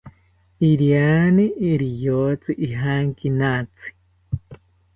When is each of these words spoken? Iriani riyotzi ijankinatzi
Iriani 0.69 1.45
riyotzi 1.81 2.51
ijankinatzi 2.67 3.89